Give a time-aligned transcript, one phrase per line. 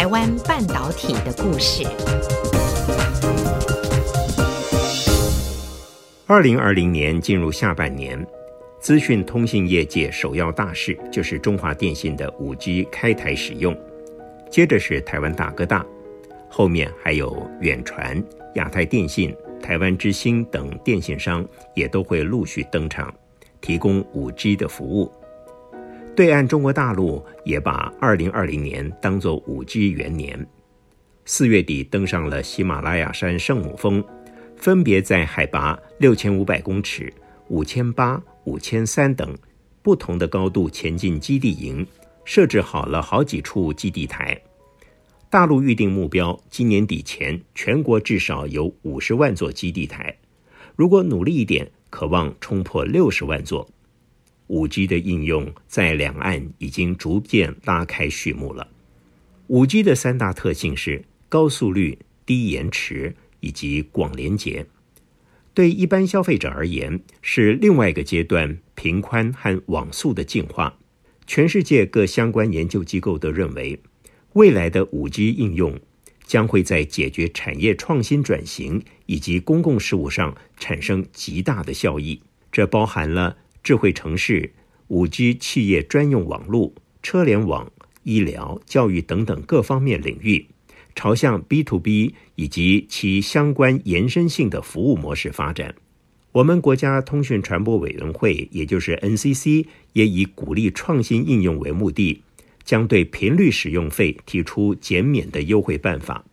[0.00, 1.84] 台湾半导体的故事。
[6.26, 8.26] 二零二零年进入下半年，
[8.80, 13.76] 资讯通信业界首要大事就是中华电信的五 G 开台使用，
[14.50, 15.84] 接着是台湾大哥大，
[16.48, 18.24] 后面还有远传、
[18.54, 23.14] 亚太电信、台湾之星等电信商也都会陆续登场，
[23.60, 25.12] 提供五 G 的服务。
[26.16, 30.46] 对岸中国大陆也把二零二零年当作五 G 元年，
[31.24, 34.04] 四月底登上了喜马拉雅山圣母峰，
[34.56, 37.10] 分别在海拔六千五百公尺、
[37.48, 39.34] 五千八、五千三等
[39.82, 41.86] 不同的高度前进基地营，
[42.24, 44.38] 设置好了好几处基地台。
[45.30, 50.14] 大陆预定目标，今年底前全国至少有五十万座基地台，
[50.76, 53.66] 如果努力一点，可望冲破六十万座。
[54.50, 58.66] 五 G 的应用在两岸已经逐渐拉开序幕了。
[59.46, 64.66] 五 G 的三大特性是高速率、低延迟以及广连接。
[65.54, 70.76] 对一般消费者而言，是另外一个阶段频宽和网速的进化。
[71.28, 73.80] 全世界各相关研究机构都认为，
[74.32, 75.78] 未来的五 G 应用
[76.24, 82.20] 将会在解决产业创新转型以及公共事务上产生极大的效益。
[82.50, 83.36] 这包含了。
[83.62, 84.52] 智慧城市、
[84.88, 86.72] 五 G 企业专用网络、
[87.02, 87.70] 车联网、
[88.02, 90.46] 医疗、教育等等各方面领域，
[90.94, 95.74] 朝向 B to B 以及其相关延伸性的服务模式发展。
[96.32, 102.22] 我们国家通讯传播委员会，也就是 NCC，也以鼓励创新应用为目的，
[102.64, 106.24] 将对频率使用费提出减免的优惠办法。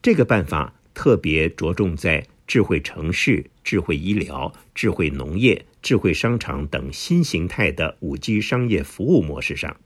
[0.00, 5.66] 这个办法特别着重在智慧城市、智慧医疗、智慧农业。
[5.86, 9.76] 智慧商场等新形态的五 G 商业服务模式上，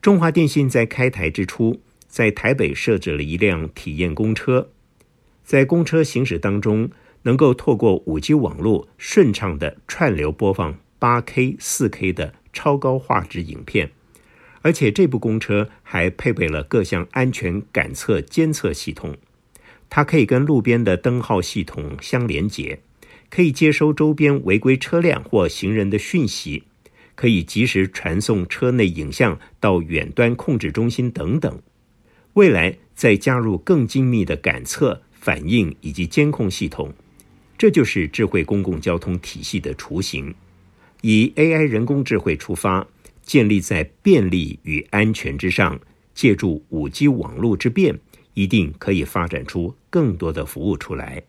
[0.00, 4.70] 中华电信在开台之初，在台北设置了一辆体验公车，
[5.42, 6.88] 在公车行驶当中，
[7.22, 13.90] 能够透过五 G 网络顺畅的串流播放八 K、四 K 的超高画质影片，
[14.62, 19.16] 而且这部公车还配备了各项安全感测监测系统，
[19.88, 22.78] 它可以跟路边的灯号系统相连接。
[23.30, 26.64] 可以接收周边违规车辆或行人的讯息，
[27.14, 31.62] 可以及时传送车内影像到远端控制中心等等。
[32.34, 36.92] 未来再加入更精密的感测、反应以及监控系统，
[37.56, 40.34] 这就是智慧公共交通体系的雏形。
[41.02, 42.86] 以 AI 人工智慧出发，
[43.22, 45.80] 建立在便利与安全之上，
[46.14, 47.98] 借助 5G 网络之便，
[48.34, 51.22] 一定可以发展出更多的服务出来。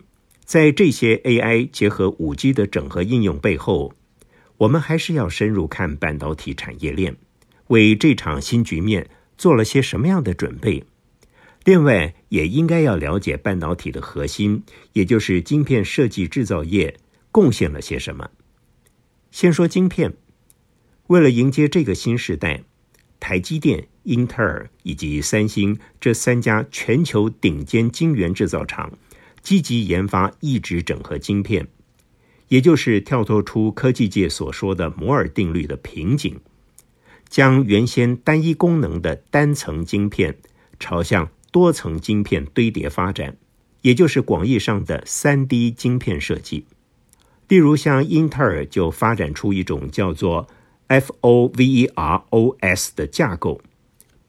[0.52, 3.94] 在这些 AI 结合 5G 的整合应用背后，
[4.58, 7.16] 我们还是要深入看半导体产业链，
[7.68, 10.84] 为这场新局面做了些什么样的准备。
[11.64, 14.62] 另外，也应该要了解半导体的核心，
[14.92, 16.98] 也就是晶片设计制造业
[17.32, 18.30] 贡献了些什么。
[19.32, 20.16] 先说晶片，
[21.08, 22.66] 为了迎接这个新时代，
[23.22, 28.92] 台积电、英特尔以及三星这三家全球顶尖晶圆制造厂。
[29.42, 31.68] 积极研发异质整合晶片，
[32.48, 36.40] 也就是跳脱出科技界所说的摩尔定律的瓶颈，
[37.28, 40.38] 将原先单一功能的单层晶片
[40.80, 43.38] 朝向多层晶片堆叠发展，
[43.82, 46.66] 也就是广义上的三 D 晶片设计。
[47.48, 50.48] 例如，像英特尔就发展出一种叫做
[50.88, 53.62] FOVEROS 的架构，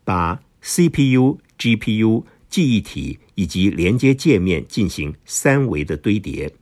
[0.04, 3.18] 把 CPU、GPU、记忆体。
[3.34, 6.52] 以及连接界面进行三维的堆叠，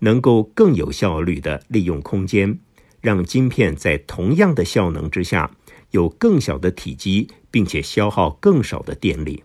[0.00, 2.58] 能够更有效率地利用空间，
[3.00, 5.50] 让晶片在同样的效能之下
[5.92, 9.44] 有更小的体积，并且消耗更少的电力。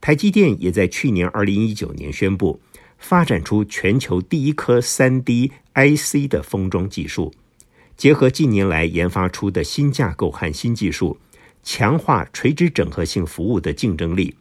[0.00, 2.60] 台积电也在去年二零一九年宣布，
[2.98, 7.32] 发展出全球第一颗三 D IC 的封装技术，
[7.96, 11.18] 结合近年来研发出的新架构和新技术，
[11.62, 14.36] 强化垂直整合性服务的竞争力。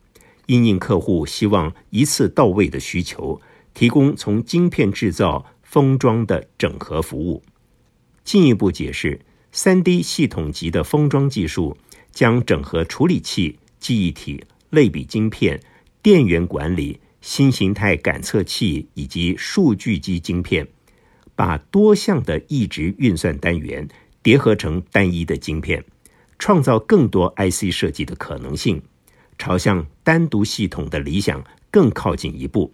[0.48, 3.40] 因应客户希望一次到位的需求，
[3.74, 7.44] 提供从晶片制造、封装的整合服务。
[8.24, 9.22] 进一步解释
[9.54, 11.78] ，3D 系统级的封装技术
[12.12, 15.62] 将整合处理器、记忆体、类比晶片、
[16.02, 20.68] 电源管理、新形态感测器以及数据机晶片，
[21.36, 23.88] 把多项的异质运算单元
[24.24, 25.84] 叠合成单一的晶片，
[26.40, 28.82] 创造更多 IC 设计的可能性。
[29.38, 32.74] 朝向单独系统的理想更靠近一步，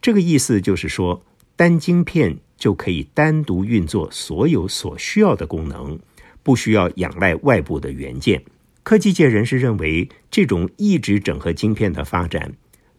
[0.00, 1.24] 这个意思就是说，
[1.56, 5.98] 单晶片就可以单独运作所有所需要的功能，
[6.42, 8.42] 不需要仰赖外部的元件。
[8.82, 12.54] 科技界人士认为，这种异质整合晶片的发展，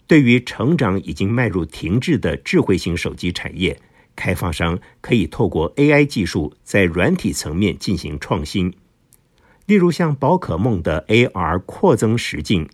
[0.07, 3.77] 对于成长已经迈入停滞的智慧型手机产业，
[4.15, 8.73] 开发商可以透过 AI 技术在软体层面进行创新。
[9.65, 12.69] 例如像宝可梦的 AR 扩增实境、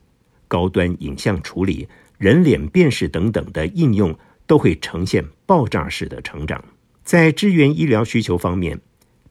[0.50, 1.88] 高端影像处理、
[2.18, 4.14] 人脸辨识等等的应用，
[4.46, 6.62] 都会呈现爆炸式的成长。
[7.06, 8.82] 在支援医疗需求方面，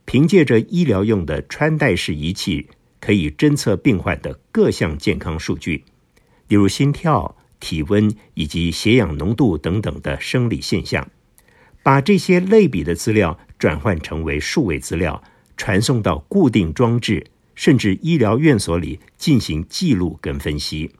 [0.05, 2.67] 凭借着医疗用的穿戴式仪器。
[3.01, 5.85] 可以侦测病患的各项健康数据，
[6.49, 11.09] 例如心跳、体温以及血氧浓度等等的生理现象，
[11.81, 15.23] 把这些类比的资料转换成为数位资料，
[15.55, 17.25] 传送到固定装置，
[17.55, 20.91] 甚至医疗院所里进行记录跟分析。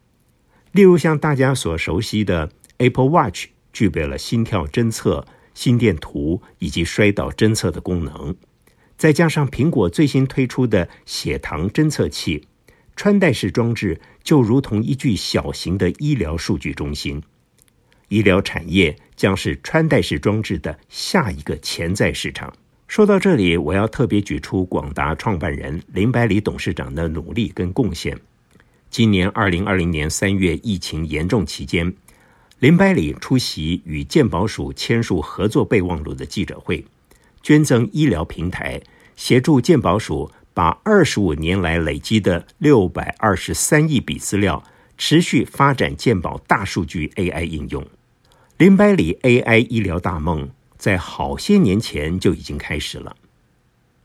[0.72, 8.36] 例如像大家所熟悉的 Apple Watch，具备了心跳侦测、心电图以及摔倒侦测的功能。
[8.98, 12.48] 再加上苹果最新推出的血糖侦测器，
[12.96, 17.24] 穿戴式装置就如同一具小型的医疗数据中心。
[18.10, 22.54] 医疗产业将是穿戴式装置的下一个潜在市场。
[22.88, 28.20] 说到这里，我要特别举出广达创办人林百里董事长的努力跟贡献。
[28.90, 31.94] 今年二零二零年三月疫情严重期间，
[32.58, 36.84] 林百里出席与健保署签署合作备忘录的记者会。
[37.44, 38.82] 捐赠医疗平台，
[39.16, 44.64] 协助健保署把二十五年来累积的六百二十三亿笔资料，
[44.98, 47.86] 持续发展健保大数据 AI 应用。
[48.58, 53.16] 林百里 AI 医疗大梦在好些年前就已经开始了。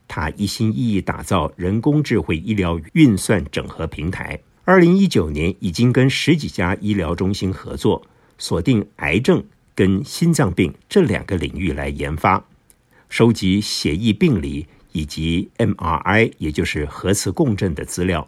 [0.06, 8.02] 他一心一意打造人工智慧医疗运算整合平台，二零一九年已经跟十几家医疗中心合作，
[8.38, 9.44] 锁定癌症
[9.75, 12.43] 跟心脏病这两个领域来研发。
[13.11, 18.26] 收集血液病理以及 MRI，也就是核磁共振的资料，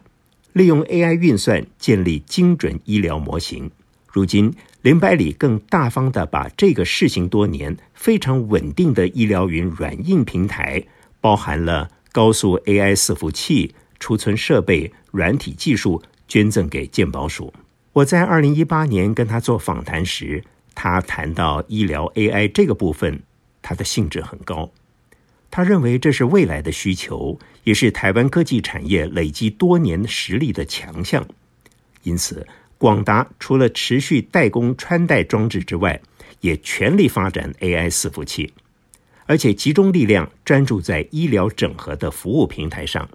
[0.53, 3.71] 利用 AI 运算建立精准医疗模型。
[4.07, 4.53] 如今，
[4.83, 10.85] 林百里更大方地把这个试行多年、非常稳定的医疗云软硬平台，
[11.19, 17.53] 包含了高速 AI 伺服器、储存设备、软体技术，捐赠给健保署。
[17.93, 20.43] 我在二零一八年跟他做访谈时，
[20.75, 23.21] 他谈到医疗 AI 这个部分。
[23.59, 24.71] 他的兴致很高，
[25.51, 31.27] 他认为这是未来的需求，也是台湾科技产业累积多年实力的强项。
[32.03, 32.47] 因此，
[32.77, 35.99] 广达除了持续代工穿戴装置之外，
[36.39, 38.53] 也全力发展 AI 伺服器，
[39.25, 43.09] 而且集中力量专注在医疗整合的服务平台上。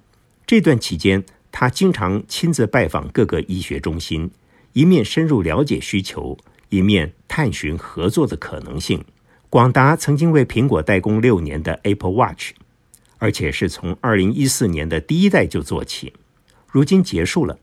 [0.46, 4.30] 这段期间，他经常亲自拜访各个医学中心，
[4.72, 6.36] 一面深入了解需求，
[6.70, 9.04] 一面探寻合作的可能性。
[9.48, 12.52] 广达曾经为苹果代工六年的 Apple Watch，
[13.18, 16.14] 而且是从二零一四年的第一代就做起，
[16.68, 17.58] 如今结束了。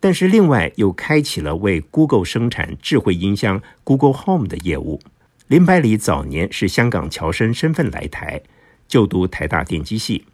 [0.00, 5.00] 但是另外又开启了为 Google 生产智慧音箱 Google Home 的业务。
[5.48, 8.42] 林百里早年是香港侨生身份来台，
[8.88, 10.24] 就读台大电机系。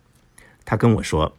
[0.64, 1.36] 他跟我说，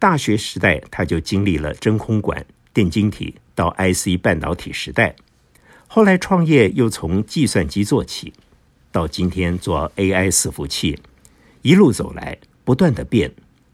[0.00, 5.14] 大学时代他就经历了真空管、电晶体到 IC 半导体时代，
[5.86, 8.32] 后来创业又从计算机做起。
[8.90, 10.98] 到今天做 AI 伺服器，
[11.60, 13.30] 一路走来，不断的变，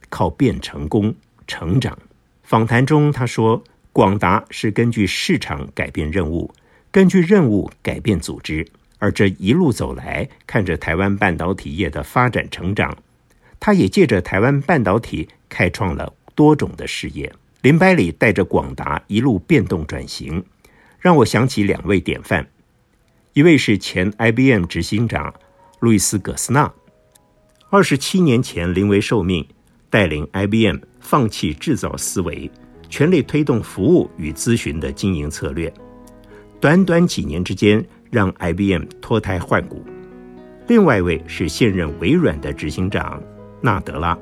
[0.08, 1.14] 靠变成功
[1.46, 1.96] 成长。
[2.43, 3.62] 访谈中他说，
[3.93, 6.53] 广达是根据市场改变任务，
[6.91, 8.67] 根据任务改变组织。
[8.98, 12.98] 而这一路走来，看着台湾半导体业的发展成长，
[13.60, 17.32] 他也借着台湾半导体开创了多种的事业。
[17.62, 20.44] 林百里带着广达一路变动转型，
[21.00, 22.46] 让我想起两位典范。
[23.32, 25.34] 一位是前 IBM 执行长
[25.81, 26.72] 路易斯·葛斯纳，
[27.70, 29.44] 二十七年前临危受命，
[29.90, 32.48] 带领 IBM 放弃制造思维，
[32.88, 35.72] 全力推动服务与咨询的经营策略，
[36.60, 39.84] 短短几年之间让 IBM 脱胎换骨。
[40.69, 43.20] 另外一位是现任微软的执行长
[43.60, 44.16] 纳德拉，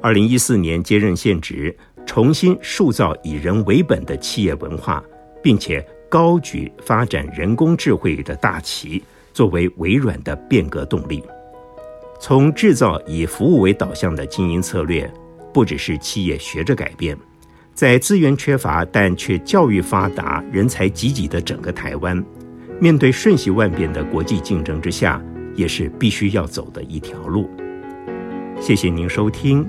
[0.00, 5.02] 二零一四年接任现职，重新塑造以人为本的企业文化，
[5.42, 5.86] 并且。
[6.08, 11.20] 高举发展人工智慧的大旗，作为微软的变革动力。
[12.20, 15.12] 从制造以服务为导向的经营策略，
[15.52, 17.18] 不只是企业学着改变，
[17.74, 22.24] 在资源缺乏但却教育发达、人才济济的整个台湾，
[22.80, 25.20] 面对瞬息万变的国际竞争之下，
[25.56, 27.50] 也是必须要走的一条路。
[28.60, 29.68] 谢谢您收听，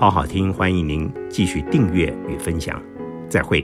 [0.00, 2.82] 好好听，欢迎您继续订阅与分享，
[3.28, 3.62] 再会。